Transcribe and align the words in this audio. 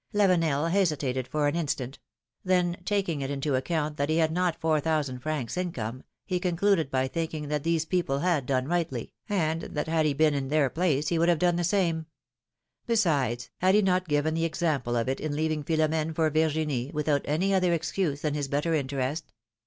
''Lavenel 0.15 0.71
hesitated 0.71 1.27
for 1.27 1.47
an 1.47 1.55
instant; 1.55 1.99
then 2.43 2.75
taking 2.85 3.21
it 3.21 3.29
into 3.29 3.53
account 3.53 3.97
that 3.97 4.09
he 4.09 4.17
had 4.17 4.31
not 4.31 4.59
four 4.59 4.79
thousand 4.79 5.19
francs 5.19 5.55
income, 5.55 6.01
he 6.25 6.39
concluded 6.39 6.89
by 6.89 7.07
thinking 7.07 7.49
that 7.49 7.61
these 7.63 7.85
people 7.85 8.17
had 8.17 8.47
done 8.47 8.67
rightly, 8.67 9.13
and 9.29 9.61
that 9.61 9.87
had 9.87 10.07
he 10.07 10.15
been 10.15 10.33
in 10.33 10.47
their 10.47 10.71
place, 10.71 11.09
he 11.09 11.19
would 11.19 11.29
have 11.29 11.37
done 11.37 11.55
the 11.55 11.63
same; 11.63 12.07
besides, 12.87 13.51
had 13.59 13.75
he 13.75 13.83
not 13.83 14.07
given 14.07 14.33
the 14.33 14.43
example 14.43 14.95
of 14.95 15.07
it 15.07 15.19
in 15.19 15.35
leaving 15.35 15.63
Philom^ne 15.63 16.15
for 16.15 16.31
Virginie, 16.31 16.89
without 16.95 17.21
any 17.25 17.53
other 17.53 17.71
excuse 17.71 18.21
than 18.21 18.33
his 18.33 18.47
better 18.47 18.73
interest? 18.73 19.33